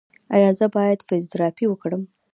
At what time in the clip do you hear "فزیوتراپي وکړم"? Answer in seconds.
1.07-2.03